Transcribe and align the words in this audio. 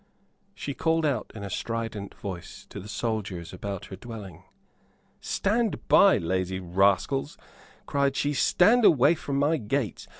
She 0.55 0.73
called 0.73 1.05
out 1.05 1.31
in 1.35 1.43
a 1.43 1.49
strident 1.51 2.15
voice 2.15 2.65
to 2.71 2.79
the 2.79 2.87
soldiers 2.87 3.53
about 3.53 3.85
her 3.85 3.95
dwelling. 3.95 4.41
"Stand 5.19 5.87
by, 5.87 6.17
lazy 6.17 6.59
rascals," 6.59 7.37
cried 7.85 8.15
she, 8.15 8.33
"stand 8.33 8.83
away 8.83 9.13
from 9.13 9.35
my 9.37 9.57
gates. 9.57 10.07